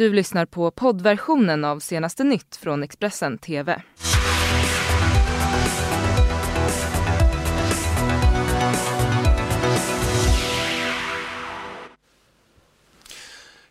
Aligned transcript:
Du 0.00 0.12
lyssnar 0.12 0.46
på 0.46 0.70
poddversionen 0.70 1.64
av 1.64 1.78
senaste 1.78 2.24
nytt 2.24 2.56
från 2.56 2.82
Expressen 2.82 3.38
TV. 3.38 3.82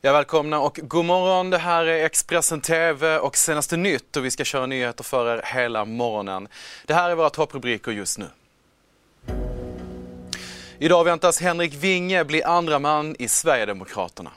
Ja, 0.02 0.14
välkomna 0.14 0.60
och 0.60 0.80
god 0.84 1.06
morgon. 1.06 1.50
Det 1.50 1.58
här 1.58 1.86
är 1.86 2.06
Expressen 2.06 2.62
TV 2.62 3.18
och 3.18 3.38
senaste 3.38 3.78
nytt 3.78 4.18
och 4.18 4.26
vi 4.26 4.32
ska 4.32 4.44
köra 4.44 4.66
nyheter 4.66 5.04
för 5.04 5.38
er 5.38 5.42
hela 5.46 5.86
morgonen. 5.86 6.48
Det 6.86 6.94
här 6.94 7.10
är 7.10 7.16
våra 7.16 7.30
topprubriker 7.30 7.92
just 7.92 8.18
nu. 8.18 8.26
Idag 10.78 11.04
väntas 11.04 11.42
Henrik 11.42 11.74
Winge 11.74 12.26
bli 12.26 12.44
andra 12.44 12.80
man 12.80 13.16
i 13.20 13.28
Sverigedemokraterna. 13.28 14.32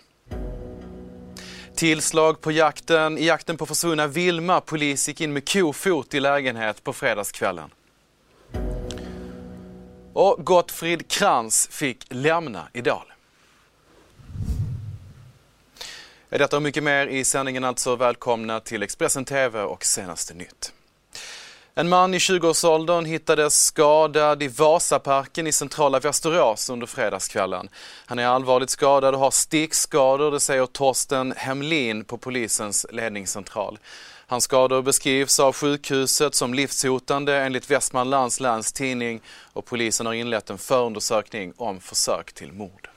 Tillslag 1.82 2.40
på 2.40 2.52
jakten, 2.52 3.18
i 3.18 3.24
jakten 3.26 3.56
på 3.56 3.66
försvunna 3.66 4.06
Vilma. 4.06 4.60
Polis 4.60 5.08
gick 5.08 5.20
in 5.20 5.32
med 5.32 5.48
kofot 5.48 6.14
i 6.14 6.20
lägenhet 6.20 6.84
på 6.84 6.92
fredagskvällen. 6.92 7.70
Och 10.12 10.44
Gottfrid 10.44 11.08
Krantz 11.08 11.68
fick 11.70 12.04
lämna 12.08 12.68
Idol. 12.72 13.12
Detta 16.28 16.56
och 16.56 16.62
mycket 16.62 16.82
mer 16.82 17.06
i 17.06 17.24
sändningen 17.24 17.64
alltså. 17.64 17.96
Välkomna 17.96 18.60
till 18.60 18.82
Expressen 18.82 19.24
TV 19.24 19.62
och 19.62 19.84
senaste 19.84 20.34
nytt. 20.34 20.72
En 21.74 21.88
man 21.88 22.14
i 22.14 22.18
20-årsåldern 22.18 23.04
hittades 23.04 23.64
skadad 23.64 24.42
i 24.42 24.48
Vasaparken 24.48 25.46
i 25.46 25.52
centrala 25.52 26.00
Västerås 26.00 26.70
under 26.70 26.86
fredagskvällen. 26.86 27.68
Han 28.06 28.18
är 28.18 28.26
allvarligt 28.26 28.70
skadad 28.70 29.14
och 29.14 29.20
har 29.20 29.30
stickskador, 29.30 30.30
det 30.30 30.40
säger 30.40 30.66
Torsten 30.66 31.34
Hemlin 31.36 32.04
på 32.04 32.18
polisens 32.18 32.86
ledningscentral. 32.92 33.78
Hans 34.26 34.44
skador 34.44 34.82
beskrivs 34.82 35.40
av 35.40 35.52
sjukhuset 35.52 36.34
som 36.34 36.54
livshotande 36.54 37.36
enligt 37.36 37.70
Västmanlands 37.70 38.40
läns 38.40 38.72
tidning 38.72 39.20
och 39.52 39.64
polisen 39.64 40.06
har 40.06 40.14
inlett 40.14 40.50
en 40.50 40.58
förundersökning 40.58 41.52
om 41.56 41.80
försök 41.80 42.32
till 42.32 42.52
mord. 42.52 42.91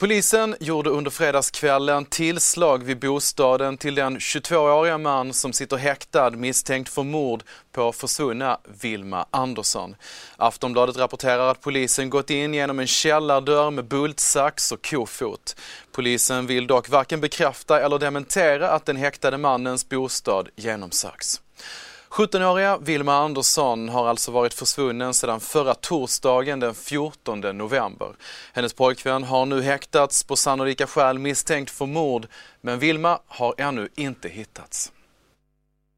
Polisen 0.00 0.56
gjorde 0.60 0.90
under 0.90 1.10
fredagskvällen 1.10 2.04
tillslag 2.04 2.84
vid 2.84 2.98
bostaden 2.98 3.76
till 3.76 3.94
den 3.94 4.18
22-åriga 4.18 4.98
man 4.98 5.32
som 5.32 5.52
sitter 5.52 5.76
häktad 5.76 6.30
misstänkt 6.30 6.88
för 6.88 7.02
mord 7.02 7.42
på 7.72 7.92
försvunna 7.92 8.58
Vilma 8.82 9.26
Andersson. 9.30 9.96
Aftonbladet 10.36 10.96
rapporterar 10.96 11.48
att 11.50 11.60
polisen 11.60 12.10
gått 12.10 12.30
in 12.30 12.54
genom 12.54 12.78
en 12.78 12.86
källardörr 12.86 13.70
med 13.70 13.84
bultsax 13.84 14.72
och 14.72 14.84
kofot. 14.86 15.56
Polisen 15.92 16.46
vill 16.46 16.66
dock 16.66 16.88
varken 16.88 17.20
bekräfta 17.20 17.80
eller 17.80 17.98
dementera 17.98 18.70
att 18.70 18.86
den 18.86 18.96
häktade 18.96 19.38
mannens 19.38 19.88
bostad 19.88 20.48
genomsöks. 20.56 21.40
17-åriga 22.10 22.78
Vilma 22.78 23.14
Andersson 23.14 23.88
har 23.88 24.08
alltså 24.08 24.30
varit 24.32 24.54
försvunnen 24.54 25.14
sedan 25.14 25.40
förra 25.40 25.74
torsdagen 25.74 26.60
den 26.60 26.74
14 26.74 27.40
november. 27.40 28.08
Hennes 28.52 28.72
pojkvän 28.72 29.24
har 29.24 29.46
nu 29.46 29.62
häktats 29.62 30.24
på 30.24 30.36
sannolika 30.36 30.86
skäl 30.86 31.18
misstänkt 31.18 31.70
för 31.70 31.86
mord 31.86 32.26
men 32.60 32.78
Vilma 32.78 33.18
har 33.26 33.54
ännu 33.58 33.88
inte 33.94 34.28
hittats. 34.28 34.92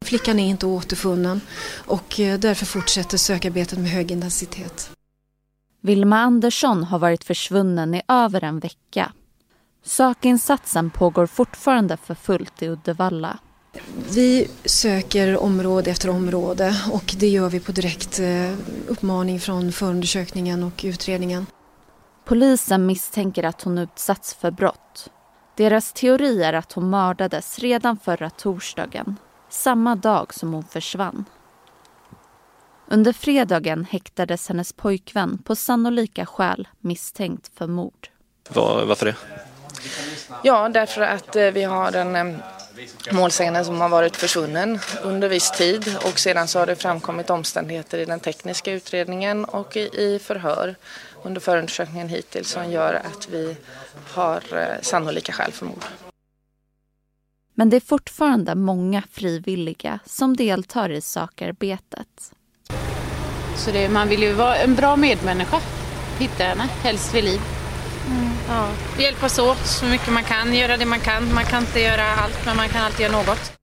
Flickan 0.05 0.39
är 0.39 0.49
inte 0.49 0.65
återfunnen 0.65 1.41
och 1.85 2.19
eh, 2.19 2.39
därför 2.39 2.65
fortsätter 2.65 3.17
sökarbetet 3.17 3.79
med 3.79 3.89
hög 3.89 4.11
intensitet. 4.11 4.91
Vilma 5.81 6.17
Andersson 6.17 6.83
har 6.83 6.99
varit 6.99 7.23
försvunnen 7.23 7.95
i 7.95 8.01
över 8.07 8.43
en 8.43 8.59
vecka. 8.59 9.11
Sökinsatsen 9.83 10.89
pågår 10.89 11.25
fortfarande 11.27 11.97
för 11.97 12.15
fullt 12.15 12.61
i 12.61 12.67
Uddevalla. 12.67 13.39
Vi 14.13 14.47
söker 14.65 15.37
område 15.37 15.91
efter 15.91 16.09
område 16.09 16.75
och 16.91 17.15
det 17.17 17.27
gör 17.27 17.49
vi 17.49 17.59
på 17.59 17.71
direkt 17.71 18.19
eh, 18.19 18.53
uppmaning 18.87 19.39
från 19.39 19.71
förundersökningen 19.71 20.63
och 20.63 20.81
utredningen. 20.83 21.45
Polisen 22.25 22.85
misstänker 22.85 23.43
att 23.43 23.61
hon 23.61 23.77
utsatts 23.77 24.33
för 24.33 24.51
brott. 24.51 25.09
Deras 25.55 25.93
teori 25.93 26.43
är 26.43 26.53
att 26.53 26.73
hon 26.73 26.89
mördades 26.89 27.59
redan 27.59 27.97
förra 27.97 28.29
torsdagen, 28.29 29.15
samma 29.49 29.95
dag 29.95 30.33
som 30.33 30.53
hon 30.53 30.63
försvann. 30.63 31.25
Under 32.87 33.13
fredagen 33.13 33.85
häktades 33.85 34.47
hennes 34.47 34.73
pojkvän 34.73 35.37
på 35.37 35.55
sannolika 35.55 36.25
skäl 36.25 36.67
misstänkt 36.79 37.51
för 37.57 37.67
mord. 37.67 38.09
Var, 38.49 38.85
varför 38.85 39.05
det? 39.05 39.15
Ja, 40.43 40.69
därför 40.69 41.01
att 41.01 41.35
eh, 41.35 41.45
vi 41.45 41.63
har 41.63 41.95
en 41.95 42.35
eh, 43.07 43.13
målsägande 43.15 43.65
som 43.65 43.81
har 43.81 43.89
varit 43.89 44.15
försvunnen 44.15 44.79
under 45.03 45.29
viss 45.29 45.51
tid 45.51 45.97
och 46.03 46.19
sedan 46.19 46.47
så 46.47 46.59
har 46.59 46.65
det 46.65 46.75
framkommit 46.75 47.29
omständigheter 47.29 47.97
i 47.97 48.05
den 48.05 48.19
tekniska 48.19 48.71
utredningen 48.71 49.45
och 49.45 49.77
i 49.77 50.19
förhör 50.23 50.75
under 51.23 51.41
förundersökningen 51.41 52.09
hittills 52.09 52.49
som 52.49 52.71
gör 52.71 52.93
att 52.93 53.29
vi 53.29 53.57
har 54.13 54.43
eh, 54.51 54.81
sannolika 54.81 55.33
skäl 55.33 55.51
för 55.51 55.65
mord. 55.65 55.85
Men 57.55 57.69
det 57.69 57.75
är 57.75 57.81
fortfarande 57.81 58.55
många 58.55 59.03
frivilliga 59.11 59.99
som 60.05 60.35
deltar 60.35 60.89
i 60.89 61.01
sökarbetet. 61.01 62.31
Så 63.57 63.71
det, 63.71 63.89
man 63.89 64.09
vill 64.09 64.23
ju 64.23 64.33
vara 64.33 64.55
en 64.55 64.75
bra 64.75 64.95
medmänniska, 64.95 65.59
hitta 66.19 66.43
henne, 66.43 66.63
helst 66.63 67.15
vid 67.15 67.23
liv. 67.23 67.39
Mm. 68.07 68.29
Ja. 68.47 68.69
Hjälpas 68.99 69.39
åt 69.39 69.65
så 69.65 69.85
mycket 69.85 70.13
man 70.13 70.23
kan, 70.23 70.53
göra 70.53 70.77
det 70.77 70.85
man 70.85 70.99
kan. 70.99 71.33
Man 71.33 71.45
kan 71.45 71.63
inte 71.63 71.79
göra 71.79 72.15
allt, 72.15 72.45
men 72.45 72.55
man 72.55 72.69
kan 72.69 72.83
alltid 72.83 72.99
göra 72.99 73.17
något. 73.17 73.53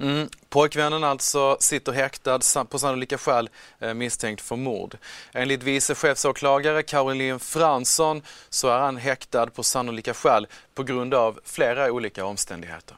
Mm. 0.00 0.28
Pojkvännen 0.48 1.04
alltså 1.04 1.56
sitter 1.60 1.92
häktad 1.92 2.64
på 2.68 2.78
sannolika 2.78 3.18
skäl 3.18 3.48
eh, 3.78 3.94
misstänkt 3.94 4.42
för 4.42 4.56
mord. 4.56 4.96
Enligt 5.32 5.62
vice 5.62 5.94
chefsåklagare 5.94 6.82
Caroline 6.82 7.38
Fransson 7.38 8.22
så 8.48 8.68
är 8.68 8.78
han 8.78 8.96
häktad 8.96 9.46
på 9.46 9.62
sannolika 9.62 10.14
skäl 10.14 10.46
på 10.74 10.82
grund 10.82 11.14
av 11.14 11.40
flera 11.44 11.92
olika 11.92 12.24
omständigheter. 12.24 12.96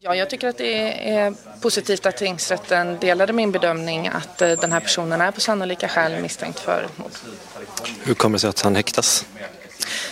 Ja, 0.00 0.14
jag 0.14 0.30
tycker 0.30 0.48
att 0.48 0.58
det 0.58 1.10
är 1.10 1.34
positivt 1.60 2.06
att 2.06 2.16
tingsrätten 2.16 2.98
delade 2.98 3.32
min 3.32 3.52
bedömning 3.52 4.08
att 4.08 4.42
eh, 4.42 4.50
den 4.50 4.72
här 4.72 4.80
personen 4.80 5.20
är 5.20 5.30
på 5.30 5.40
sannolika 5.40 5.88
skäl 5.88 6.22
misstänkt 6.22 6.58
för 6.58 6.88
mord. 6.96 7.10
Hur 8.02 8.14
kommer 8.14 8.34
det 8.34 8.40
sig 8.40 8.50
att 8.50 8.60
han 8.60 8.76
häktas? 8.76 9.26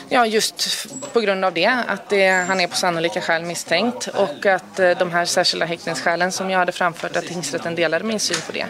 Ja, 0.09 0.27
just 0.27 0.87
på 1.13 1.21
grund 1.21 1.45
av 1.45 1.55
det, 1.55 1.67
att 1.67 2.09
det, 2.09 2.29
han 2.29 2.61
är 2.61 2.67
på 2.67 2.77
sannolika 2.77 3.21
skäl 3.21 3.43
misstänkt 3.43 4.07
och 4.07 4.47
att 4.47 4.79
eh, 4.79 4.91
de 4.99 5.11
här 5.11 5.25
särskilda 5.25 5.67
häktningsskälen 5.67 6.33
som 6.33 6.51
jag 6.51 6.59
hade 6.59 6.73
framfört, 6.73 7.17
att 7.17 7.27
tingsrätten 7.27 7.75
delade 7.75 8.05
min 8.05 8.21
syn 8.21 8.39
på 8.47 8.53
det. 8.53 8.67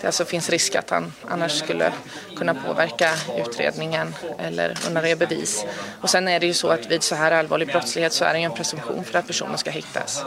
Det 0.00 0.06
alltså 0.06 0.24
finns 0.24 0.50
risk 0.50 0.74
att 0.74 0.90
han 0.90 1.12
annars 1.28 1.58
skulle 1.58 1.92
kunna 2.40 2.54
påverka 2.54 3.10
utredningen 3.36 4.14
eller 4.38 4.78
undanröja 4.86 5.16
bevis. 5.16 5.64
Och 6.00 6.10
sen 6.10 6.28
är 6.28 6.40
det 6.40 6.46
ju 6.46 6.54
så 6.54 6.68
att 6.68 6.90
vid 6.90 7.02
så 7.02 7.14
här 7.14 7.32
allvarlig 7.32 7.68
brottslighet 7.68 8.12
så 8.12 8.24
är 8.24 8.32
det 8.32 8.38
ju 8.38 8.44
en 8.44 8.54
presumtion 8.54 9.04
för 9.04 9.18
att 9.18 9.26
personen 9.26 9.58
ska 9.58 9.70
häktas. 9.70 10.24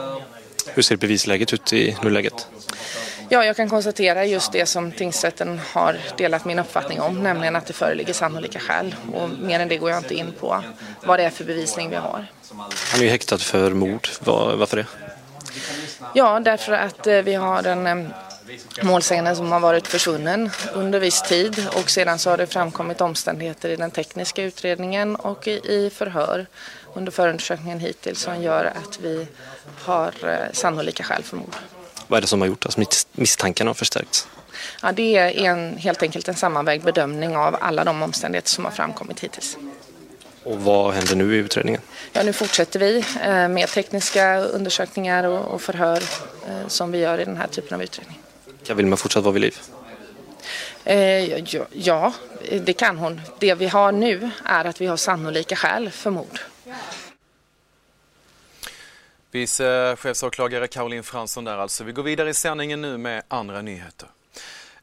Hur 0.66 0.82
ser 0.82 0.96
bevisläget 0.96 1.52
ut 1.52 1.72
i 1.72 1.96
nuläget? 2.02 2.48
Ja, 3.28 3.44
jag 3.44 3.56
kan 3.56 3.68
konstatera 3.68 4.24
just 4.24 4.52
det 4.52 4.66
som 4.66 4.92
tingsrätten 4.92 5.60
har 5.72 5.96
delat 6.16 6.44
min 6.44 6.58
uppfattning 6.58 7.00
om, 7.00 7.22
nämligen 7.22 7.56
att 7.56 7.66
det 7.66 7.72
föreligger 7.72 8.12
sannolika 8.12 8.58
skäl. 8.58 8.94
Och 9.14 9.30
mer 9.30 9.60
än 9.60 9.68
det 9.68 9.76
går 9.76 9.90
jag 9.90 9.98
inte 9.98 10.14
in 10.14 10.32
på 10.40 10.62
vad 11.02 11.18
det 11.18 11.24
är 11.24 11.30
för 11.30 11.44
bevisning 11.44 11.90
vi 11.90 11.96
har. 11.96 12.26
Han 12.92 13.00
är 13.00 13.04
ju 13.04 13.10
häktad 13.10 13.38
för 13.38 13.70
mord. 13.70 14.08
Var, 14.20 14.56
varför 14.56 14.76
det? 14.76 14.86
Ja, 16.14 16.40
därför 16.40 16.72
att 16.72 17.06
eh, 17.06 17.16
vi 17.16 17.34
har 17.34 17.66
en 17.66 18.12
eh, 18.78 18.84
målsägande 18.84 19.36
som 19.36 19.52
har 19.52 19.60
varit 19.60 19.86
försvunnen 19.86 20.50
under 20.72 21.00
viss 21.00 21.22
tid 21.22 21.68
och 21.74 21.90
sedan 21.90 22.18
så 22.18 22.30
har 22.30 22.36
det 22.36 22.46
framkommit 22.46 23.00
omständigheter 23.00 23.68
i 23.68 23.76
den 23.76 23.90
tekniska 23.90 24.42
utredningen 24.42 25.16
och 25.16 25.48
i 25.48 25.90
förhör 25.94 26.46
under 26.94 27.12
förundersökningen 27.12 27.80
hittills 27.80 28.20
som 28.20 28.42
gör 28.42 28.64
att 28.64 29.00
vi 29.00 29.26
har 29.84 30.12
eh, 30.22 30.52
sannolika 30.52 31.04
skäl 31.04 31.22
för 31.22 31.36
mord. 31.36 31.56
Vad 32.06 32.16
är 32.16 32.20
det 32.20 32.26
som 32.26 32.40
har 32.40 32.48
gjort 32.48 32.66
att 32.66 32.76
misstankarna 33.12 33.68
har 33.68 33.74
förstärkts? 33.74 34.28
Ja, 34.82 34.92
det 34.92 35.16
är 35.16 35.30
en, 35.30 35.76
helt 35.76 36.02
enkelt 36.02 36.28
en 36.28 36.34
sammanvägd 36.34 36.84
bedömning 36.84 37.36
av 37.36 37.56
alla 37.60 37.84
de 37.84 38.02
omständigheter 38.02 38.48
som 38.50 38.64
har 38.64 38.72
framkommit 38.72 39.20
hittills. 39.20 39.56
Och 40.44 40.60
vad 40.60 40.94
händer 40.94 41.16
nu 41.16 41.34
i 41.34 41.38
utredningen? 41.38 41.80
Ja, 42.12 42.22
nu 42.22 42.32
fortsätter 42.32 42.80
vi 42.80 43.04
eh, 43.22 43.48
med 43.48 43.68
tekniska 43.68 44.38
undersökningar 44.38 45.24
och 45.24 45.62
förhör 45.62 46.02
eh, 46.48 46.68
som 46.68 46.92
vi 46.92 46.98
gör 46.98 47.20
i 47.20 47.24
den 47.24 47.36
här 47.36 47.46
typen 47.46 47.74
av 47.74 47.82
utredning. 47.82 48.20
Kan 48.64 48.76
Vilma 48.76 48.96
fortsatt 48.96 49.24
vara 49.24 49.32
vid 49.32 49.42
liv? 49.42 49.58
Ja, 51.72 52.12
det 52.60 52.72
kan 52.72 52.98
hon. 52.98 53.20
Det 53.38 53.54
vi 53.54 53.66
har 53.66 53.92
nu 53.92 54.30
är 54.44 54.64
att 54.64 54.80
vi 54.80 54.86
har 54.86 54.96
sannolika 54.96 55.56
skäl 55.56 55.90
för 55.90 56.10
mord. 56.10 56.40
Vice 59.30 59.96
chefsåklagare 59.96 60.66
Caroline 60.66 61.02
Fransson 61.02 61.44
där 61.44 61.58
alltså. 61.58 61.84
Vi 61.84 61.92
går 61.92 62.02
vidare 62.02 62.30
i 62.30 62.34
sändningen 62.34 62.80
nu 62.80 62.98
med 62.98 63.22
andra 63.28 63.62
nyheter. 63.62 64.08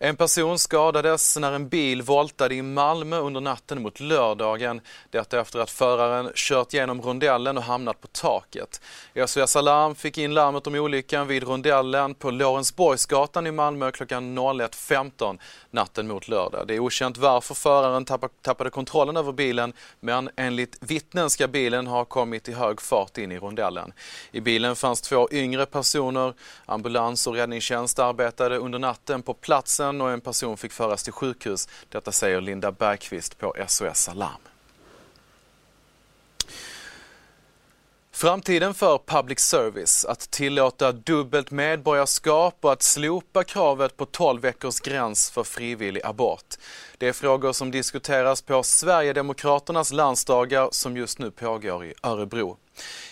En 0.04 0.16
person 0.16 0.60
skadades 0.60 1.38
när 1.38 1.52
en 1.52 1.70
bil 1.70 2.02
voltade 2.02 2.56
i 2.56 2.62
Malmö 2.62 3.18
under 3.18 3.42
natten 3.42 3.82
mot 3.82 4.00
lördagen. 4.00 4.82
Detta 5.10 5.40
efter 5.40 5.60
att 5.60 5.70
föraren 5.70 6.32
kört 6.36 6.74
genom 6.74 7.02
rondellen 7.02 7.58
och 7.58 7.64
hamnat 7.64 8.02
på 8.02 8.08
taket. 8.08 8.82
SOS 9.28 9.56
Alarm 9.56 9.96
fick 9.96 10.18
in 10.18 10.34
larmet 10.34 10.68
om 10.68 10.76
olyckan 10.76 11.28
vid 11.28 11.44
rondellen 11.44 12.14
på 12.14 12.32
Lorensborgsgatan 12.32 13.48
i 13.48 13.52
Malmö 13.52 13.92
klockan 13.92 14.40
01.15 14.40 15.40
natten 15.72 16.08
mot 16.08 16.28
lördag. 16.28 16.68
Det 16.68 16.76
är 16.76 16.80
okänt 16.80 17.18
varför 17.18 17.56
föraren 17.56 18.06
tappade 18.42 18.70
kontrollen 18.70 19.18
över 19.18 19.32
bilen 19.32 19.74
men 20.00 20.30
enligt 20.36 20.78
vittnen 20.80 21.30
ska 21.30 21.48
bilen 21.48 21.88
ha 21.88 22.06
kommit 22.06 22.50
i 22.50 22.54
hög 22.54 22.82
fart 22.82 23.18
in 23.18 23.32
i 23.32 23.40
rondellen. 23.40 23.94
I 24.32 24.42
bilen 24.42 24.76
fanns 24.76 25.02
två 25.02 25.28
yngre 25.32 25.66
personer. 25.66 26.34
Ambulans 26.66 27.28
och 27.28 27.34
räddningstjänst 27.34 28.00
arbetade 28.00 28.58
under 28.58 28.80
natten 28.80 29.22
på 29.22 29.34
platsen 29.34 29.91
polisen 29.92 30.02
och 30.02 30.12
en 30.12 30.22
person 30.22 30.58
fick 30.58 30.72
föras 30.72 31.04
till 31.04 31.14
sjukhus. 31.14 31.68
Detta 31.90 32.12
säger 32.12 32.42
Linda 32.42 32.72
Bergqvist 32.72 33.38
på 33.38 33.56
SOS 33.68 34.10
Alarm. 34.10 34.42
Framtiden 38.14 38.74
för 38.74 39.00
public 39.06 39.40
service, 39.40 40.06
att 40.06 40.32
tillåta 40.32 40.92
dubbelt 40.92 41.52
medborgarskap 41.52 42.58
och 42.62 42.72
att 42.72 42.84
slopa 42.84 43.44
kravet 43.44 43.98
på 43.98 44.06
12 44.06 44.42
veckors 44.42 44.80
gräns 44.80 45.32
för 45.32 45.44
frivillig 45.44 46.02
abort. 46.06 46.58
Det 46.98 47.08
är 47.08 47.14
frågor 47.14 47.54
som 47.54 47.72
diskuteras 47.72 48.42
på 48.42 48.64
Sverigedemokraternas 48.64 49.92
landsdagar 49.92 50.70
som 50.72 50.98
just 50.98 51.20
nu 51.20 51.32
pågår 51.32 51.86
i 51.86 51.94
Örebro. 52.04 52.58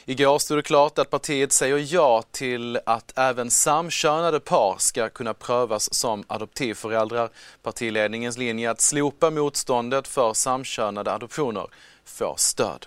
Igår 0.06 0.40
stod 0.40 0.58
det 0.58 0.62
klart 0.62 1.00
att 1.00 1.10
partiet 1.10 1.54
säger 1.54 1.94
ja 1.94 2.24
till 2.32 2.80
att 2.86 3.18
även 3.18 3.52
samkönade 3.52 4.40
par 4.40 4.76
ska 4.78 5.10
kunna 5.10 5.34
prövas 5.34 5.94
som 5.94 6.24
adoptivföräldrar. 6.28 7.30
Partiledningens 7.64 8.38
linje 8.38 8.72
att 8.72 8.82
slopa 8.82 9.30
motståndet 9.30 10.08
för 10.08 10.34
samkönade 10.34 11.14
adoptioner 11.14 11.68
får 12.06 12.36
stöd. 12.38 12.86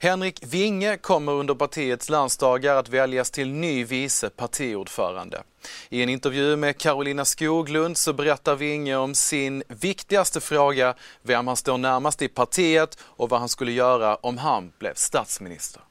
Henrik 0.00 0.42
Winge 0.42 0.96
kommer 0.96 1.32
under 1.32 1.54
partiets 1.54 2.08
landsdagar 2.08 2.76
att 2.76 2.88
väljas 2.88 3.30
till 3.30 3.52
ny 3.52 3.84
vice 3.84 4.30
partiordförande. 4.30 5.42
I 5.88 6.02
en 6.02 6.08
intervju 6.08 6.56
med 6.56 6.78
Carolina 6.78 7.24
Skoglund 7.24 7.96
så 7.96 8.12
berättar 8.12 8.54
Winge 8.56 8.96
om 8.96 9.14
sin 9.14 9.62
viktigaste 9.68 10.40
fråga, 10.40 10.94
vem 11.22 11.46
han 11.46 11.56
står 11.56 11.78
närmast 11.78 12.22
i 12.22 12.28
partiet 12.28 12.98
och 13.02 13.28
vad 13.28 13.40
han 13.40 13.48
skulle 13.48 13.72
göra 13.72 14.16
om 14.16 14.38
han 14.38 14.72
blev 14.78 14.94
statsminister. 14.94 15.82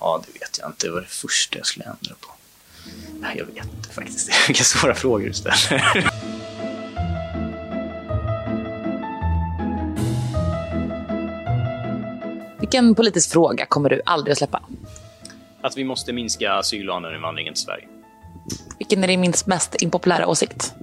Ja, 0.00 0.22
det 0.26 0.40
vet 0.40 0.58
jag 0.58 0.68
inte. 0.68 0.86
Det 0.86 0.92
var 0.92 1.00
det 1.00 1.06
första 1.06 1.58
jag 1.58 1.66
skulle 1.66 1.84
ändra 1.84 2.14
på. 2.20 2.28
Nej, 3.20 3.38
jag 3.38 3.44
vet 3.44 3.74
inte 3.76 3.88
faktiskt. 3.88 4.30
Vilka 4.48 4.64
svåra 4.64 4.94
frågor 4.94 5.26
du 5.26 5.32
ställer. 5.32 6.10
Vilken 12.60 12.94
politisk 12.94 13.32
fråga 13.32 13.66
kommer 13.66 13.90
du 13.90 14.02
aldrig 14.06 14.32
att 14.32 14.38
släppa? 14.38 14.62
Att 15.60 15.76
vi 15.76 15.84
måste 15.84 16.12
minska 16.12 16.52
asyl 16.52 16.90
och 16.90 16.96
anhöriginvandringen 16.96 17.54
till 17.54 17.62
Sverige. 17.62 17.88
Vilken 18.78 19.04
är 19.04 19.08
din 19.08 19.20
minst 19.20 19.46
mest 19.46 19.82
impopulära 19.82 20.26
åsikt? 20.26 20.74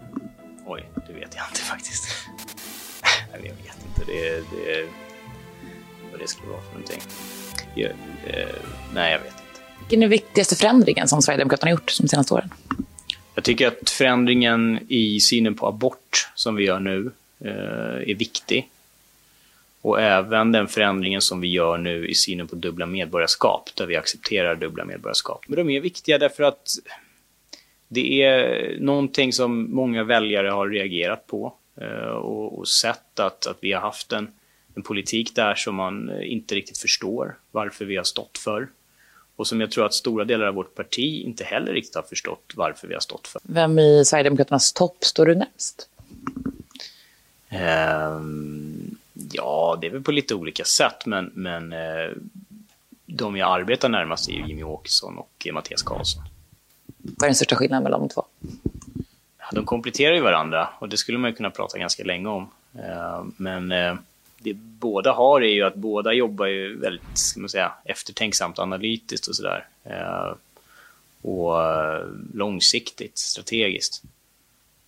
Oj, 0.66 0.90
det 1.08 1.14
vet 1.14 1.36
jag 1.36 1.46
inte 1.50 1.62
faktiskt. 1.62 2.04
jag 3.32 3.40
vet 3.40 3.54
inte. 3.54 4.06
Det, 4.06 4.36
det, 4.36 4.90
vad 6.12 6.20
det 6.20 6.28
skulle 6.28 6.52
vara 6.52 6.62
för 6.62 6.70
någonting. 6.70 7.02
Jag, 7.76 7.92
eh, 8.28 8.48
nej, 8.94 9.12
jag 9.12 9.20
vet 9.20 9.28
inte. 9.28 9.62
Vilken 9.80 10.00
är 10.00 10.02
den 10.02 10.10
viktigaste 10.10 10.56
förändringen 10.56 11.08
som 11.08 11.22
Sverigedemokraterna 11.22 11.72
har 11.72 11.78
gjort 11.78 11.98
de 12.02 12.08
senaste 12.08 12.34
åren? 12.34 12.50
Jag 13.36 13.44
tycker 13.44 13.68
att 13.68 13.90
förändringen 13.90 14.80
i 14.90 15.20
synen 15.20 15.56
på 15.56 15.68
abort 15.68 16.30
som 16.36 16.56
vi 16.56 16.64
gör 16.64 16.80
nu 16.80 17.12
eh, 17.40 18.10
är 18.10 18.16
viktig. 18.16 18.70
Och 19.82 20.02
även 20.02 20.52
den 20.52 20.68
förändringen 20.68 21.22
som 21.22 21.42
vi 21.42 21.48
gör 21.48 21.78
nu 21.78 22.08
i 22.08 22.16
synen 22.16 22.48
på 22.48 22.56
dubbla 22.56 22.86
medborgarskap, 22.86 23.70
där 23.76 23.86
vi 23.86 23.96
accepterar 23.96 24.56
dubbla 24.56 24.86
medborgarskap. 24.86 25.46
Men 25.48 25.56
de 25.56 25.70
är 25.70 25.82
viktiga 25.82 26.18
därför 26.18 26.44
att 26.44 26.70
det 27.88 28.24
är 28.24 28.78
någonting 28.80 29.34
som 29.34 29.76
många 29.76 30.04
väljare 30.04 30.48
har 30.48 30.70
reagerat 30.70 31.28
på 31.28 31.54
eh, 31.82 32.08
och, 32.08 32.60
och 32.60 32.68
sett 32.68 33.20
att, 33.20 33.48
att 33.48 33.58
vi 33.62 33.72
har 33.72 33.82
haft 33.82 34.12
en 34.12 34.28
en 34.76 34.84
politik 34.84 35.36
där 35.36 35.56
som 35.56 35.76
man 35.76 36.10
eh, 36.10 36.32
inte 36.32 36.56
riktigt 36.56 36.78
förstår 36.78 37.38
varför 37.52 37.86
vi 37.86 37.98
har 37.98 38.04
stått 38.04 38.38
för. 38.38 38.68
Och 39.36 39.48
som 39.48 39.62
jag 39.62 39.72
tror 39.72 39.86
att 39.86 39.94
stora 39.94 40.26
delar 40.26 40.46
av 40.46 40.56
vårt 40.56 40.76
parti 40.76 41.24
inte 41.26 41.44
heller 41.44 41.74
riktigt 41.74 41.96
har 41.96 42.04
förstått 42.04 42.54
varför 42.56 42.88
vi 42.88 42.94
har 42.94 43.02
stått 43.02 43.28
för. 43.28 43.42
Vem 43.44 43.80
i 43.80 44.06
Sverigedemokraternas 44.06 44.74
topp 44.74 44.98
står 45.04 45.26
du 45.26 45.36
närmst? 45.36 45.90
Um, 47.52 48.98
ja, 49.32 49.78
det 49.82 49.88
är 49.88 49.92
väl 49.92 50.04
på 50.04 50.12
lite 50.12 50.36
olika 50.36 50.64
sätt, 50.64 51.06
men, 51.06 51.32
men 51.34 51.74
uh, 51.74 52.12
de 53.06 53.38
jag 53.38 53.60
arbetar 53.60 53.90
närmast 53.90 54.30
är 54.30 54.34
Jimmy 54.34 54.64
Åkesson 54.64 55.18
och 55.18 55.48
Mattias 55.54 55.84
Karlsson. 55.84 56.24
Vad 56.98 57.24
är 57.24 57.28
den 57.28 57.36
största 57.36 57.56
skillnaden 57.56 57.84
mellan 57.84 58.00
de 58.00 58.10
två? 58.10 58.26
De 59.52 59.66
kompletterar 59.66 60.16
ju 60.16 60.22
varandra 60.22 60.70
och 60.80 60.90
det 60.90 60.98
skulle 60.98 61.18
man 61.18 61.34
kunna 61.34 61.50
prata 61.50 61.78
ganska 61.78 62.04
länge 62.04 62.28
om. 62.28 62.50
Uh, 62.76 63.26
men 63.38 63.72
uh, 63.72 63.96
det 64.44 64.54
båda 64.54 65.12
har 65.12 65.42
är 65.42 65.54
ju 65.54 65.64
att 65.64 65.76
båda 65.76 66.14
jobbar 66.14 66.46
ju 66.46 66.80
väldigt, 66.80 67.18
ska 67.18 67.40
man 67.40 67.50
säga, 67.50 67.72
eftertänksamt 67.86 68.60
analytiskt 68.60 69.28
och 69.28 69.36
sådär. 69.36 69.66
Eh, 69.84 70.34
och 71.22 71.62
eh, 71.64 72.06
långsiktigt, 72.34 73.18
strategiskt. 73.18 74.04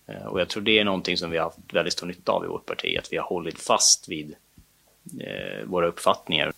Eh, 0.06 0.26
och 0.26 0.40
jag 0.40 0.48
tror 0.48 0.62
det 0.62 0.78
är 0.78 0.84
någonting 0.84 1.16
som 1.16 1.30
vi 1.30 1.38
har 1.38 1.44
haft 1.44 1.58
väldigt 1.72 1.92
stor 1.92 2.06
nytta 2.06 2.32
av 2.32 2.44
i 2.44 2.48
vårt 2.48 2.66
parti, 2.66 2.96
att 2.98 3.12
vi 3.12 3.16
har 3.16 3.24
hållit 3.24 3.60
fast 3.60 4.08
vid 4.08 4.34
våra 5.64 5.86
uppfattningar. 5.86 6.52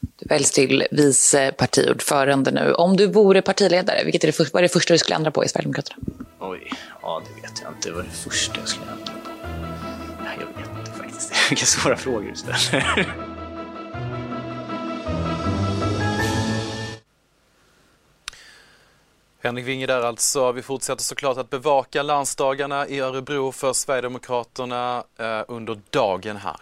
Du 0.00 0.26
väljs 0.28 0.50
till 0.50 0.84
vice 0.90 1.52
partiordförande 1.52 2.50
nu. 2.50 2.72
Om 2.72 2.96
du 2.96 3.06
vore 3.06 3.42
partiledare, 3.42 4.04
vilket 4.04 4.24
är 4.24 4.28
det, 4.28 4.52
vad 4.52 4.60
är 4.60 4.62
det 4.62 4.72
första 4.72 4.94
du 4.94 4.98
skulle 4.98 5.16
ändra 5.16 5.30
på 5.30 5.44
i 5.44 5.48
Sverigedemokraterna? 5.48 6.02
Oj, 6.38 6.72
ja 7.02 7.22
det 7.26 7.42
vet 7.42 7.60
jag 7.62 7.72
inte. 7.72 7.90
Vad 7.90 8.00
är 8.00 8.08
det 8.08 8.14
första 8.14 8.60
jag 8.60 8.68
skulle 8.68 8.90
ändra 8.90 9.12
på? 9.12 9.30
Jag 10.40 10.46
vet 10.46 10.77
vilka 11.48 11.66
svåra 11.66 11.96
frågor 11.96 12.30
du 12.30 12.36
ställer. 12.36 13.14
Henrik 19.42 19.66
Winge 19.66 19.86
där 19.86 20.02
alltså. 20.02 20.52
Vi 20.52 20.62
fortsätter 20.62 21.02
såklart 21.02 21.38
att 21.38 21.50
bevaka 21.50 22.02
landsdagarna 22.02 22.88
i 22.88 23.00
Örebro 23.00 23.52
för 23.52 23.72
Sverigedemokraterna 23.72 25.04
eh, 25.18 25.42
under 25.48 25.80
dagen 25.90 26.36
här. 26.36 26.56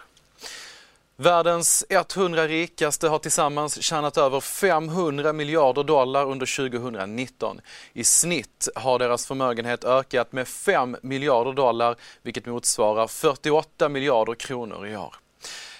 Världens 1.19 1.85
100 1.89 2.47
rikaste 2.47 3.07
har 3.07 3.19
tillsammans 3.19 3.81
tjänat 3.81 4.17
över 4.17 4.39
500 4.39 5.33
miljarder 5.33 5.83
dollar 5.83 6.25
under 6.25 6.69
2019. 6.69 7.61
I 7.93 8.03
snitt 8.03 8.67
har 8.75 8.99
deras 8.99 9.27
förmögenhet 9.27 9.83
ökat 9.83 10.31
med 10.31 10.47
5 10.47 10.97
miljarder 11.01 11.53
dollar, 11.53 11.95
vilket 12.23 12.45
motsvarar 12.45 13.07
48 13.07 13.89
miljarder 13.89 14.35
kronor 14.35 14.87
i 14.87 14.97
år. 14.97 15.15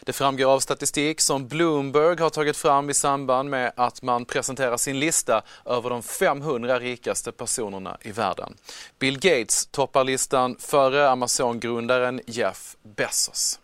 Det 0.01 0.13
framgår 0.13 0.53
av 0.53 0.59
statistik 0.59 1.21
som 1.21 1.47
Bloomberg 1.47 2.21
har 2.21 2.29
tagit 2.29 2.57
fram 2.57 2.89
i 2.89 2.93
samband 2.93 3.49
med 3.49 3.71
att 3.75 4.01
man 4.01 4.25
presenterar 4.25 4.77
sin 4.77 4.99
lista 4.99 5.41
över 5.65 5.89
de 5.89 6.03
500 6.03 6.79
rikaste 6.79 7.31
personerna 7.31 7.97
i 8.01 8.11
världen. 8.11 8.57
Bill 8.99 9.19
Gates 9.19 9.67
toppar 9.71 10.03
listan 10.03 10.55
före 10.59 11.09
Amazon-grundaren 11.09 12.21
Jeff 12.27 12.75
Bezos. 12.83 13.59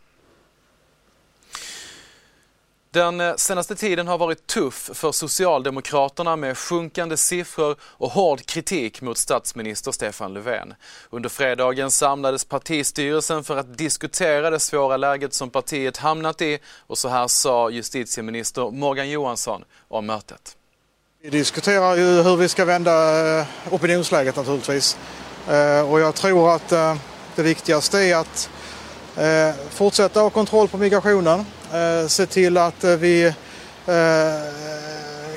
Den 2.93 3.21
eh, 3.21 3.35
senaste 3.35 3.75
tiden 3.75 4.07
har 4.07 4.17
varit 4.17 4.47
tuff 4.47 4.89
för 4.93 5.11
Socialdemokraterna 5.11 6.35
med 6.35 6.57
sjunkande 6.57 7.17
siffror 7.17 7.75
och 7.81 8.11
hård 8.11 8.45
kritik 8.45 9.01
mot 9.01 9.17
statsminister 9.17 9.91
Stefan 9.91 10.33
Löfven. 10.33 10.73
Under 11.09 11.29
fredagen 11.29 11.91
samlades 11.91 12.45
partistyrelsen 12.45 13.43
för 13.43 13.57
att 13.57 13.77
diskutera 13.77 14.49
det 14.49 14.59
svåra 14.59 14.97
läget 14.97 15.33
som 15.33 15.49
partiet 15.49 15.97
hamnat 15.97 16.41
i 16.41 16.59
och 16.87 16.97
så 16.97 17.09
här 17.09 17.27
sa 17.27 17.69
justitieminister 17.69 18.71
Morgan 18.71 19.09
Johansson 19.09 19.63
om 19.87 20.05
mötet. 20.05 20.57
Vi 21.21 21.29
diskuterar 21.29 21.95
ju 21.95 22.21
hur 22.21 22.37
vi 22.37 22.49
ska 22.49 22.65
vända 22.65 23.25
eh, 23.39 23.47
opinionsläget 23.71 24.35
naturligtvis. 24.35 24.97
Eh, 25.49 25.91
och 25.91 25.99
jag 25.99 26.15
tror 26.15 26.55
att 26.55 26.69
det 27.35 27.43
viktigaste 27.43 27.99
är 27.99 28.15
att 28.15 28.49
fortsätta 29.69 30.19
ha 30.19 30.29
kontroll 30.29 30.67
på 30.67 30.77
migrationen 30.77 31.45
Eh, 31.73 32.07
se 32.07 32.25
till 32.25 32.57
att 32.57 32.83
eh, 32.83 32.95
vi 32.95 33.25
eh, 33.25 33.33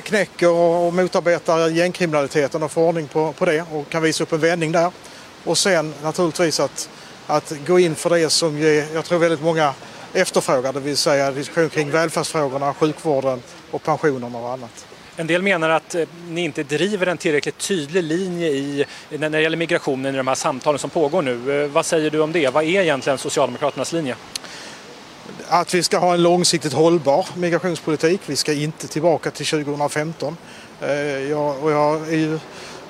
knäcker 0.03 0.49
och 0.49 0.93
motarbetar 0.93 1.69
gängkriminaliteten 1.69 2.63
och 2.63 2.71
får 2.71 2.81
ordning 2.81 3.07
på, 3.07 3.33
på 3.33 3.45
det 3.45 3.65
och 3.71 3.89
kan 3.89 4.03
visa 4.03 4.23
upp 4.23 4.31
en 4.31 4.39
vändning 4.39 4.71
där. 4.71 4.91
Och 5.43 5.57
sen 5.57 5.93
naturligtvis 6.03 6.59
att, 6.59 6.89
att 7.27 7.53
gå 7.67 7.79
in 7.79 7.95
för 7.95 8.09
det 8.09 8.29
som 8.29 8.61
jag 8.93 9.05
tror 9.05 9.19
väldigt 9.19 9.41
många 9.41 9.73
efterfrågar, 10.13 10.73
det 10.73 10.79
vill 10.79 10.97
säga 10.97 11.31
diskussion 11.31 11.69
kring 11.69 11.91
välfärdsfrågorna, 11.91 12.73
sjukvården 12.73 13.41
och 13.71 13.83
pensionerna 13.83 14.37
och 14.37 14.49
annat. 14.49 14.85
En 15.15 15.27
del 15.27 15.41
menar 15.41 15.69
att 15.69 15.95
ni 16.29 16.41
inte 16.41 16.63
driver 16.63 17.07
en 17.07 17.17
tillräckligt 17.17 17.57
tydlig 17.57 18.03
linje 18.03 18.47
i, 18.47 18.85
när 19.09 19.29
det 19.29 19.41
gäller 19.41 19.57
migrationen 19.57 20.13
i 20.13 20.17
de 20.17 20.27
här 20.27 20.35
samtalen 20.35 20.79
som 20.79 20.89
pågår 20.89 21.21
nu. 21.21 21.67
Vad 21.67 21.85
säger 21.85 22.09
du 22.09 22.19
om 22.19 22.31
det? 22.31 22.53
Vad 22.53 22.63
är 22.63 22.81
egentligen 22.81 23.17
Socialdemokraternas 23.17 23.93
linje? 23.93 24.15
Att 25.49 25.73
vi 25.73 25.83
ska 25.83 25.97
ha 25.97 26.13
en 26.13 26.23
långsiktigt 26.23 26.73
hållbar 26.73 27.27
migrationspolitik. 27.35 28.21
Vi 28.25 28.35
ska 28.35 28.53
inte 28.53 28.87
tillbaka 28.87 29.31
till 29.31 29.45
2015. 29.45 30.37
Eh, 30.81 30.89
jag, 31.29 31.63
och 31.63 31.71
jag 31.71 32.07
är 32.07 32.17
ju 32.17 32.39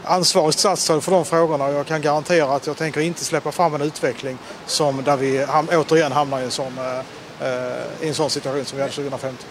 ansvarigt 0.03 0.59
statsråd 0.59 1.03
för 1.03 1.11
de 1.11 1.25
frågorna 1.25 1.65
och 1.65 1.73
jag 1.73 1.85
kan 1.85 2.01
garantera 2.01 2.55
att 2.55 2.67
jag 2.67 2.77
tänker 2.77 3.01
inte 3.01 3.25
släppa 3.25 3.51
fram 3.51 3.75
en 3.75 3.81
utveckling 3.81 4.37
som 4.65 5.03
där 5.03 5.17
vi 5.17 5.45
ham 5.45 5.67
återigen 5.71 6.11
hamnar 6.11 6.39
i 6.39 6.43
en 6.43 6.51
sån, 6.51 6.77
eh, 6.77 6.99
eh, 7.47 7.83
i 8.01 8.07
en 8.07 8.15
sån 8.15 8.29
situation 8.29 8.65
som 8.65 8.77
vi 8.77 8.81
hade 8.81 8.93
2015. 8.93 9.45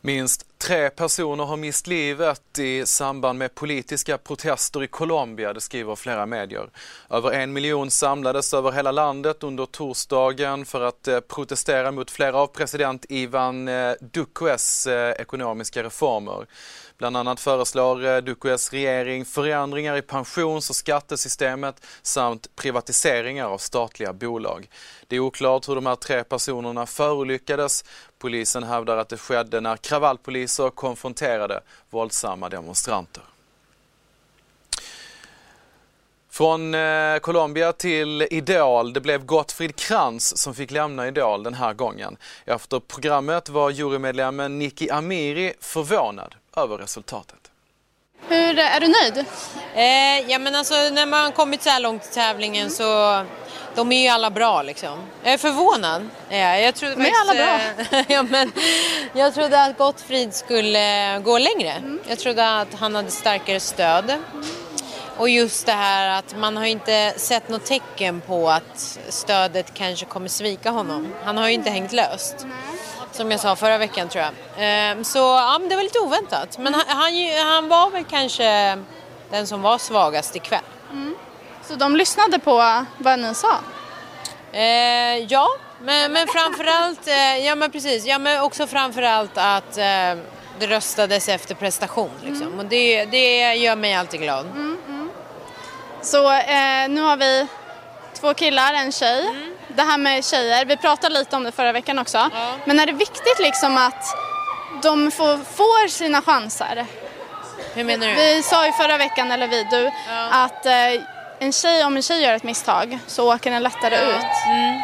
Minst 0.00 0.43
tre 0.64 0.90
personer 0.90 1.44
har 1.44 1.56
mist 1.56 1.86
livet 1.86 2.58
i 2.58 2.86
samband 2.86 3.38
med 3.38 3.54
politiska 3.54 4.18
protester 4.18 4.82
i 4.82 4.86
Colombia, 4.86 5.52
det 5.52 5.60
skriver 5.60 5.96
flera 5.96 6.26
medier. 6.26 6.70
Över 7.10 7.30
en 7.30 7.52
miljon 7.52 7.90
samlades 7.90 8.54
över 8.54 8.72
hela 8.72 8.92
landet 8.92 9.42
under 9.42 9.66
torsdagen 9.66 10.64
för 10.64 10.80
att 10.80 11.08
eh, 11.08 11.20
protestera 11.20 11.92
mot 11.92 12.10
flera 12.10 12.36
av 12.36 12.46
president 12.46 13.06
Ivan 13.08 13.68
eh, 13.68 13.92
Duques 14.00 14.86
eh, 14.86 15.12
ekonomiska 15.12 15.82
reformer. 15.82 16.46
Bland 16.98 17.16
annat 17.16 17.40
föreslår 17.40 18.20
Duques 18.20 18.72
regering 18.72 19.24
förändringar 19.24 19.96
i 19.96 20.02
pensions 20.02 20.70
och 20.70 20.76
skattesystemet 20.76 21.86
samt 22.02 22.56
privatiseringar 22.56 23.46
av 23.46 23.58
statliga 23.58 24.12
bolag. 24.12 24.68
Det 25.08 25.16
är 25.16 25.20
oklart 25.20 25.68
hur 25.68 25.74
de 25.74 25.86
här 25.86 25.96
tre 25.96 26.24
personerna 26.24 26.86
förolyckades. 26.86 27.84
Polisen 28.18 28.62
hävdar 28.62 28.96
att 28.96 29.08
det 29.08 29.16
skedde 29.16 29.60
när 29.60 29.76
kravallpolisen 29.76 30.53
kravallpoliser 30.54 30.70
konfronterade 30.70 31.60
våldsamma 31.90 32.48
demonstranter. 32.48 33.22
Från 36.30 36.74
eh, 36.74 37.18
Colombia 37.20 37.72
till 37.72 38.26
Idol. 38.30 38.92
Det 38.92 39.00
blev 39.00 39.24
Gottfrid 39.24 39.76
Krantz 39.76 40.36
som 40.36 40.54
fick 40.54 40.70
lämna 40.70 41.06
Idol 41.08 41.42
den 41.42 41.54
här 41.54 41.74
gången. 41.74 42.16
Efter 42.46 42.80
programmet 42.80 43.48
var 43.48 43.70
jurymedlemmen 43.70 44.58
Niki 44.58 44.90
Amiri 44.90 45.54
förvånad 45.60 46.34
över 46.56 46.78
resultatet. 46.78 47.50
Hur 48.28 48.58
är 48.58 48.80
du 48.80 48.88
nöjd? 48.88 49.26
Eh, 49.74 50.30
ja 50.30 50.38
men 50.38 50.54
alltså 50.54 50.74
när 50.74 51.06
man 51.06 51.32
kommit 51.32 51.62
så 51.62 51.70
här 51.70 51.80
långt 51.80 52.04
i 52.04 52.14
tävlingen 52.14 52.66
mm. 52.66 52.70
så 52.70 53.24
de 53.74 53.92
är 53.92 54.02
ju 54.02 54.08
alla 54.08 54.30
bra 54.30 54.62
liksom. 54.62 54.98
Jag 55.22 55.32
är 55.32 55.38
förvånad. 55.38 56.08
Ja, 56.28 56.58
jag 56.58 56.74
trodde 56.74 56.94
de 56.94 57.02
är 57.02 57.12
alla 57.20 57.34
bra. 57.34 57.98
Eh, 57.98 58.04
ja, 58.08 58.22
men 58.22 58.52
jag 59.12 59.34
trodde 59.34 59.64
att 59.64 59.78
Gottfrid 59.78 60.34
skulle 60.34 61.18
gå 61.18 61.38
längre. 61.38 61.70
Mm. 61.70 62.00
Jag 62.08 62.18
trodde 62.18 62.58
att 62.58 62.74
han 62.74 62.94
hade 62.94 63.10
starkare 63.10 63.60
stöd. 63.60 64.10
Mm. 64.10 64.44
Och 65.16 65.28
just 65.28 65.66
det 65.66 65.72
här 65.72 66.18
att 66.18 66.36
man 66.36 66.56
har 66.56 66.64
inte 66.64 67.14
sett 67.16 67.48
något 67.48 67.64
tecken 67.64 68.20
på 68.20 68.50
att 68.50 68.98
stödet 69.08 69.74
kanske 69.74 70.06
kommer 70.06 70.28
svika 70.28 70.70
honom. 70.70 71.14
Han 71.24 71.36
har 71.36 71.48
ju 71.48 71.54
inte 71.54 71.70
hängt 71.70 71.92
löst. 71.92 72.46
Som 73.12 73.30
jag 73.30 73.40
sa 73.40 73.56
förra 73.56 73.78
veckan 73.78 74.08
tror 74.08 74.24
jag. 74.24 74.32
Ehm, 74.58 75.04
så 75.04 75.18
ja, 75.18 75.60
det 75.68 75.76
var 75.76 75.82
lite 75.82 75.98
oväntat. 75.98 76.58
Men 76.58 76.74
han, 76.74 76.84
han, 76.86 77.12
han 77.46 77.68
var 77.68 77.90
väl 77.90 78.04
kanske 78.04 78.78
den 79.30 79.46
som 79.46 79.62
var 79.62 79.78
svagast 79.78 80.36
ikväll. 80.36 80.64
Mm. 80.92 81.14
Så 81.68 81.74
de 81.74 81.96
lyssnade 81.96 82.38
på 82.38 82.84
vad 82.98 83.18
ni 83.18 83.34
sa? 83.34 83.58
Eh, 84.52 85.18
ja, 85.28 85.48
men, 85.80 86.12
men 86.12 86.26
framförallt, 86.26 87.08
eh, 87.08 87.46
ja 87.46 87.54
men 87.54 87.70
precis, 87.70 88.06
ja 88.06 88.18
men 88.18 88.40
också 88.40 88.66
framförallt 88.66 89.32
att 89.34 89.78
eh, 89.78 90.14
det 90.58 90.66
röstades 90.66 91.28
efter 91.28 91.54
prestation 91.54 92.10
liksom. 92.22 92.46
Mm. 92.46 92.58
Och 92.58 92.64
det, 92.64 93.04
det 93.04 93.54
gör 93.54 93.76
mig 93.76 93.94
alltid 93.94 94.20
glad. 94.20 94.46
Mm, 94.46 94.78
mm. 94.88 95.10
Så 96.02 96.32
eh, 96.32 96.88
nu 96.88 97.00
har 97.00 97.16
vi 97.16 97.46
två 98.20 98.34
killar, 98.34 98.74
en 98.74 98.92
tjej. 98.92 99.26
Mm. 99.26 99.54
Det 99.68 99.82
här 99.82 99.98
med 99.98 100.24
tjejer, 100.24 100.64
vi 100.64 100.76
pratade 100.76 101.14
lite 101.14 101.36
om 101.36 101.44
det 101.44 101.52
förra 101.52 101.72
veckan 101.72 101.98
också. 101.98 102.18
Ja. 102.18 102.54
Men 102.64 102.80
är 102.80 102.86
det 102.86 102.92
viktigt 102.92 103.38
liksom 103.38 103.76
att 103.76 104.16
de 104.82 105.10
får, 105.10 105.36
får 105.36 105.88
sina 105.88 106.22
chanser? 106.22 106.86
Hur 107.74 107.84
menar 107.84 108.06
du? 108.06 108.14
Vi 108.14 108.42
sa 108.42 108.66
ju 108.66 108.72
förra 108.72 108.98
veckan, 108.98 109.32
eller 109.32 109.48
vi, 109.48 109.66
du, 109.70 109.90
ja. 110.08 110.28
att 110.30 110.66
eh, 110.66 110.72
en 111.44 111.52
tjej, 111.52 111.84
om 111.84 111.96
en 111.96 112.02
tjej 112.02 112.22
gör 112.22 112.32
ett 112.32 112.42
misstag 112.42 112.98
så 113.06 113.34
åker 113.34 113.50
den 113.50 113.62
lättare 113.62 113.94
ut. 113.94 114.46
Mm. 114.46 114.80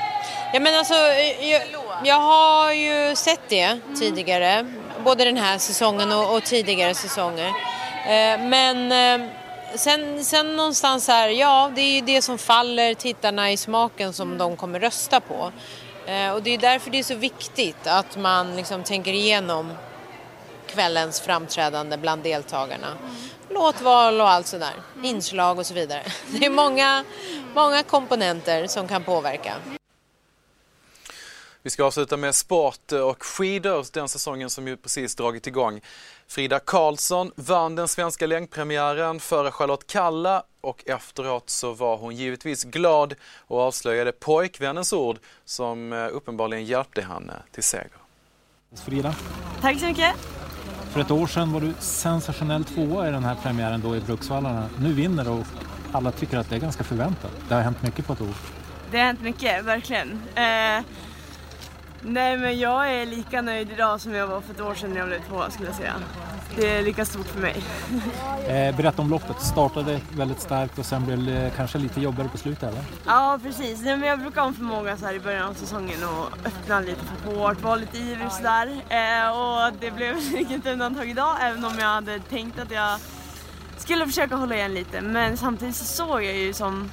Ja 0.52 0.60
men 0.60 0.78
alltså, 0.78 0.94
jag, 1.40 1.62
jag 2.04 2.20
har 2.20 2.72
ju 2.72 3.16
sett 3.16 3.40
det 3.48 3.60
mm. 3.60 3.96
tidigare, 3.98 4.66
både 5.04 5.24
den 5.24 5.36
här 5.36 5.58
säsongen 5.58 6.12
och, 6.12 6.36
och 6.36 6.44
tidigare 6.44 6.94
säsonger. 6.94 7.48
Eh, 8.06 8.40
men 8.40 8.92
eh, 8.92 9.28
sen, 9.74 10.24
sen 10.24 10.56
någonstans 10.56 11.08
här, 11.08 11.28
ja 11.28 11.72
det 11.74 11.80
är 11.80 11.94
ju 11.94 12.00
det 12.00 12.22
som 12.22 12.38
faller 12.38 12.94
tittarna 12.94 13.50
i 13.50 13.56
smaken 13.56 14.12
som 14.12 14.28
mm. 14.28 14.38
de 14.38 14.56
kommer 14.56 14.80
rösta 14.80 15.20
på. 15.20 15.52
Eh, 16.06 16.30
och 16.30 16.42
det 16.42 16.54
är 16.54 16.58
därför 16.58 16.90
det 16.90 16.98
är 16.98 17.02
så 17.02 17.14
viktigt 17.14 17.86
att 17.86 18.16
man 18.16 18.56
liksom 18.56 18.82
tänker 18.82 19.12
igenom 19.12 19.72
kvällens 20.66 21.20
framträdande 21.20 21.96
bland 21.96 22.22
deltagarna. 22.22 22.88
Låtval 23.50 24.20
och 24.20 24.28
allt 24.28 24.46
sådär. 24.46 24.74
Inslag 25.02 25.58
och 25.58 25.66
så 25.66 25.74
vidare. 25.74 26.02
Det 26.30 26.46
är 26.46 26.50
många, 26.50 27.04
många 27.54 27.82
komponenter 27.82 28.66
som 28.66 28.88
kan 28.88 29.04
påverka. 29.04 29.54
Vi 31.62 31.70
ska 31.70 31.84
avsluta 31.84 32.16
med 32.16 32.34
sport 32.34 32.92
och 32.92 33.22
skidor, 33.22 33.86
den 33.92 34.08
säsongen 34.08 34.50
som 34.50 34.68
ju 34.68 34.76
precis 34.76 35.14
dragit 35.14 35.46
igång. 35.46 35.80
Frida 36.26 36.58
Karlsson 36.58 37.32
vann 37.34 37.76
den 37.76 37.88
svenska 37.88 38.26
längdpremiären 38.26 39.20
före 39.20 39.50
Charlotte 39.50 39.86
Kalla 39.86 40.42
och 40.60 40.82
efteråt 40.86 41.50
så 41.50 41.72
var 41.72 41.96
hon 41.96 42.16
givetvis 42.16 42.64
glad 42.64 43.14
och 43.46 43.60
avslöjade 43.60 44.12
pojkvännens 44.12 44.92
ord 44.92 45.18
som 45.44 45.92
eh, 45.92 46.08
uppenbarligen 46.12 46.64
hjälpte 46.64 47.02
henne 47.02 47.42
till 47.52 47.62
seger. 47.62 47.90
Frida. 48.86 49.14
Tack 49.60 49.80
så 49.80 49.86
mycket. 49.86 50.14
För 50.90 51.00
ett 51.00 51.10
år 51.10 51.26
sedan 51.26 51.52
var 51.52 51.60
du 51.60 51.72
sensationell 51.78 52.64
tvåa 52.64 53.08
i 53.08 53.12
den 53.12 53.24
här 53.24 53.34
premiären 53.42 53.80
då 53.80 53.96
i 53.96 54.00
Bruksvallarna. 54.00 54.68
Nu 54.80 54.92
vinner 54.92 55.24
du 55.24 55.30
och 55.30 55.46
alla 55.92 56.12
tycker 56.12 56.38
att 56.38 56.50
det 56.50 56.56
är 56.56 56.60
ganska 56.60 56.84
förväntat. 56.84 57.30
Det 57.48 57.54
har 57.54 57.62
hänt 57.62 57.82
mycket 57.82 58.06
på 58.06 58.12
ett 58.12 58.20
år. 58.20 58.34
Det 58.90 58.98
har 58.98 59.04
hänt 59.04 59.22
mycket, 59.22 59.64
verkligen. 59.64 60.22
Eh, 60.34 60.84
nej 62.02 62.36
men 62.36 62.58
jag 62.58 62.92
är 62.92 63.06
lika 63.06 63.42
nöjd 63.42 63.72
idag 63.72 64.00
som 64.00 64.14
jag 64.14 64.26
var 64.26 64.40
för 64.40 64.54
ett 64.54 64.60
år 64.60 64.74
sedan 64.74 64.90
när 64.90 64.98
jag 64.98 65.08
blev 65.08 65.20
tvåa 65.28 65.50
skulle 65.50 65.68
jag 65.68 65.76
säga. 65.76 65.94
Det 66.56 66.78
är 66.78 66.82
lika 66.82 67.04
stort 67.04 67.26
för 67.26 67.40
mig. 67.40 67.56
Eh, 68.48 68.76
berätta 68.76 69.02
om 69.02 69.10
loppet. 69.10 69.42
Startade 69.42 70.00
väldigt 70.16 70.40
starkt 70.40 70.78
och 70.78 70.86
sen 70.86 71.06
blev 71.06 71.24
det 71.24 71.52
kanske 71.56 71.78
lite 71.78 72.00
jobbigare 72.00 72.28
på 72.28 72.38
slutet 72.38 72.62
eller? 72.62 72.82
Ja 73.06 73.38
precis. 73.42 73.82
Nej, 73.82 73.96
men 73.96 74.08
jag 74.08 74.18
brukar 74.20 74.42
ha 74.42 74.52
för 74.52 74.62
många 74.62 74.96
så 74.96 75.06
här 75.06 75.14
i 75.14 75.20
början 75.20 75.48
av 75.48 75.54
säsongen 75.54 76.04
och 76.04 76.46
öppna 76.46 76.80
lite 76.80 77.00
för 77.04 77.34
hårt, 77.34 77.62
vara 77.62 77.76
lite 77.76 77.98
ivrig 77.98 78.32
sådär. 78.32 78.66
Eh, 78.88 79.38
och 79.38 79.72
det 79.80 79.90
blev 79.90 80.16
inget 80.36 80.66
undantag 80.66 81.10
idag 81.10 81.36
även 81.40 81.64
om 81.64 81.72
jag 81.78 81.86
hade 81.86 82.18
tänkt 82.18 82.58
att 82.58 82.70
jag 82.70 82.98
skulle 83.76 84.06
försöka 84.06 84.36
hålla 84.36 84.54
igen 84.54 84.74
lite. 84.74 85.00
Men 85.00 85.36
samtidigt 85.36 85.76
så 85.76 85.84
såg 85.84 86.24
jag 86.24 86.36
ju 86.36 86.52
som 86.52 86.90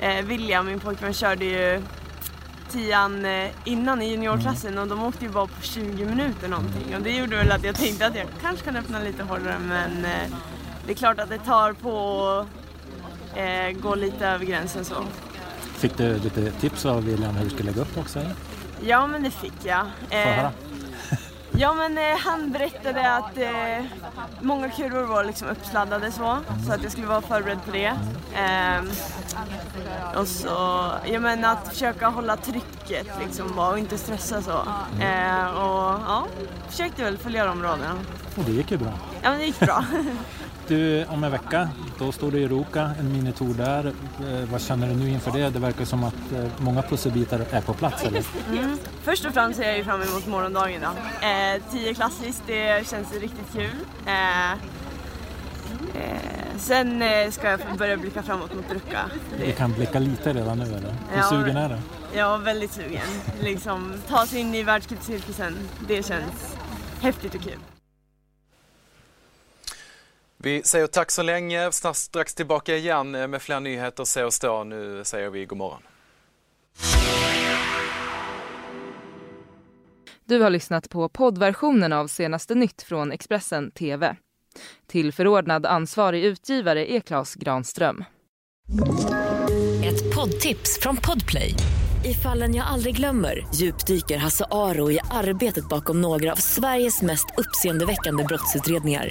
eh, 0.00 0.24
William, 0.24 0.66
min 0.66 0.80
pojkvän, 0.80 1.14
körde 1.14 1.44
ju 1.44 1.82
tian 2.70 3.24
eh, 3.24 3.50
innan 3.64 4.02
i 4.02 4.10
juniorklassen 4.10 4.78
och 4.78 4.88
de 4.88 5.02
åkte 5.02 5.24
ju 5.24 5.30
bara 5.30 5.46
på 5.46 5.62
20 5.62 6.04
minuter 6.04 6.48
någonting 6.48 6.96
och 6.96 7.02
det 7.02 7.10
gjorde 7.10 7.36
väl 7.36 7.52
att 7.52 7.64
jag 7.64 7.74
tänkte 7.74 8.06
att 8.06 8.16
jag 8.16 8.26
kanske 8.42 8.64
kan 8.64 8.76
öppna 8.76 8.98
lite 9.00 9.22
hårdare 9.22 9.58
men 9.58 10.04
eh, 10.04 10.36
det 10.86 10.92
är 10.92 10.96
klart 10.96 11.20
att 11.20 11.28
det 11.28 11.38
tar 11.38 11.72
på 11.72 12.28
att 12.28 13.38
eh, 13.38 13.80
gå 13.82 13.94
lite 13.94 14.26
över 14.26 14.44
gränsen 14.44 14.84
så. 14.84 14.94
Fick 15.60 15.96
du 15.96 16.18
lite 16.18 16.50
tips 16.50 16.86
av 16.86 17.04
William 17.04 17.34
hur 17.36 17.44
du 17.44 17.50
skulle 17.50 17.70
lägga 17.70 17.82
upp 17.82 17.98
också? 17.98 18.18
Eller? 18.18 18.34
Ja 18.84 19.06
men 19.06 19.22
det 19.22 19.30
fick 19.30 19.64
jag. 19.64 19.86
Eh, 20.10 20.48
Ja 21.60 21.74
men 21.74 21.98
eh, 21.98 22.18
han 22.18 22.52
berättade 22.52 23.14
att 23.14 23.38
eh, 23.38 23.84
många 24.40 24.70
kurvor 24.70 25.02
var 25.02 25.24
liksom 25.24 25.48
uppsladdade 25.48 26.12
så, 26.12 26.38
så 26.66 26.72
att 26.72 26.82
jag 26.82 26.92
skulle 26.92 27.06
vara 27.06 27.20
förberedd 27.20 27.58
på 27.64 27.70
det. 27.70 27.94
Eh, 28.34 28.82
och 30.20 30.28
så, 30.28 30.48
ja 31.06 31.20
men 31.20 31.44
att 31.44 31.68
försöka 31.68 32.08
hålla 32.08 32.36
trycket 32.36 33.06
liksom 33.20 33.58
och 33.58 33.78
inte 33.78 33.98
stressa 33.98 34.42
så. 34.42 34.58
Eh, 35.00 35.46
och 35.50 36.00
ja, 36.06 36.26
försökte 36.68 37.04
väl 37.04 37.18
följa 37.18 37.44
de 37.44 37.62
råden. 37.62 37.98
Och 38.36 38.44
det 38.44 38.52
gick 38.52 38.70
ju 38.70 38.76
bra. 38.76 38.92
Ja 39.22 39.30
men 39.30 39.38
det 39.38 39.46
gick 39.46 39.60
bra. 39.60 39.84
Du, 40.70 41.04
om 41.04 41.24
en 41.24 41.30
vecka, 41.30 41.68
då 41.98 42.12
står 42.12 42.30
du 42.30 42.38
i 42.38 42.48
Roka, 42.48 42.90
en 42.98 43.12
minitour 43.12 43.54
där. 43.54 43.86
Eh, 43.86 44.50
vad 44.50 44.60
känner 44.60 44.88
du 44.88 44.94
nu 44.94 45.10
inför 45.10 45.30
det? 45.30 45.50
Det 45.50 45.58
verkar 45.58 45.84
som 45.84 46.04
att 46.04 46.32
eh, 46.34 46.44
många 46.58 46.82
pusselbitar 46.82 47.46
är 47.50 47.60
på 47.60 47.74
plats, 47.74 48.04
eller? 48.04 48.24
Mm. 48.52 48.78
Först 49.02 49.24
och 49.24 49.32
främst 49.32 49.58
ser 49.58 49.66
jag 49.66 49.76
ju 49.76 49.84
fram 49.84 50.02
emot 50.02 50.26
morgondagen. 50.26 50.80
Då. 50.80 51.26
Eh, 51.26 51.62
tio 51.72 51.94
klassiskt, 51.94 52.42
det 52.46 52.88
känns 52.88 53.12
riktigt 53.12 53.52
kul. 53.52 53.76
Eh, 54.06 54.58
sen 56.58 57.02
ska 57.30 57.50
jag 57.50 57.60
börja 57.78 57.96
blicka 57.96 58.22
framåt 58.22 58.54
mot 58.54 58.72
Ruka. 58.72 59.00
Du 59.44 59.52
kan 59.52 59.72
blicka 59.72 59.98
lite 59.98 60.32
redan 60.32 60.58
nu, 60.58 60.64
eller? 60.64 60.94
Hur 61.10 61.18
ja, 61.18 61.22
sugen 61.22 61.56
är 61.56 61.68
du? 61.68 61.76
Ja, 62.18 62.36
väldigt 62.36 62.72
sugen. 62.72 63.02
liksom, 63.40 63.94
ta 64.08 64.26
sig 64.26 64.40
in 64.40 64.54
i 64.54 64.62
världscupcirkusen, 64.62 65.56
det 65.88 66.06
känns 66.06 66.56
häftigt 67.00 67.34
och 67.34 67.42
kul. 67.42 67.58
Vi 70.42 70.62
säger 70.62 70.86
tack 70.86 71.10
så 71.10 71.22
länge, 71.22 71.72
strax 71.94 72.34
tillbaka 72.34 72.76
igen 72.76 73.10
med 73.10 73.42
fler 73.42 73.60
nyheter. 73.60 74.04
Se 74.04 74.24
och 74.24 74.34
stå. 74.34 74.64
Nu 74.64 75.04
säger 75.04 75.30
vi 75.30 75.46
god 75.46 75.58
morgon. 75.58 75.82
Du 80.24 80.40
har 80.40 80.50
lyssnat 80.50 80.90
på 80.90 81.08
poddversionen 81.08 81.92
av 81.92 82.06
senaste 82.06 82.54
nytt 82.54 82.82
från 82.82 83.12
Expressen 83.12 83.70
TV. 83.70 84.16
Till 84.86 85.12
förordnad 85.12 85.66
ansvarig 85.66 86.24
utgivare 86.24 86.92
är 86.92 87.00
Klas 87.00 87.34
Granström. 87.34 88.04
Ett 89.84 90.14
poddtips 90.14 90.78
från 90.80 90.96
Podplay. 90.96 91.54
I 92.04 92.14
fallen 92.14 92.54
jag 92.54 92.66
aldrig 92.66 92.96
glömmer 92.96 93.46
djupdyker 93.54 94.18
Hasse 94.18 94.44
Aro 94.50 94.90
i 94.90 95.00
arbetet 95.10 95.68
bakom 95.68 96.00
några 96.00 96.32
av 96.32 96.36
Sveriges 96.36 97.02
mest 97.02 97.26
uppseendeväckande 97.36 98.24
brottsutredningar. 98.24 99.10